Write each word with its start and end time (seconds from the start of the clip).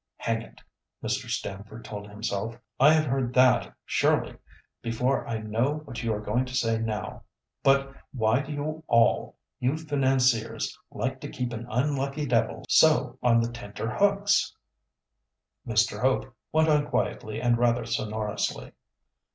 ("Hang 0.17 0.41
it!" 0.41 0.59
Mr. 1.03 1.29
Stamford 1.29 1.85
told 1.85 2.07
himself; 2.09 2.55
"I 2.79 2.91
have 2.93 3.05
heard 3.05 3.35
that 3.35 3.75
surely 3.85 4.35
before. 4.81 5.27
I 5.27 5.37
know 5.41 5.83
what 5.85 6.01
you 6.01 6.11
are 6.11 6.19
going 6.19 6.45
to 6.45 6.55
say 6.55 6.79
now. 6.79 7.21
But 7.61 7.93
why 8.11 8.41
do 8.41 8.51
you 8.51 8.83
all, 8.87 9.37
you 9.59 9.77
financiers, 9.77 10.75
like 10.89 11.21
to 11.21 11.29
keep 11.29 11.53
an 11.53 11.67
unlucky 11.69 12.25
devil 12.25 12.63
so 12.67 13.19
on 13.21 13.41
the 13.41 13.51
tenter 13.51 13.91
hooks?") 13.91 14.55
Mr. 15.67 16.01
Hope 16.01 16.35
went 16.51 16.67
on 16.67 16.87
quietly 16.87 17.39
and 17.39 17.59
rather 17.59 17.85
sonorously. 17.85 18.71